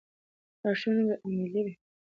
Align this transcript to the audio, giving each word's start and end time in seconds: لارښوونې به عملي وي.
لارښوونې 0.61 1.03
به 1.07 1.15
عملي 1.25 1.61
وي. 1.65 1.73